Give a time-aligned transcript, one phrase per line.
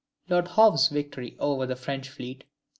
[0.29, 2.43] Lord Howe's victory over the French fleet.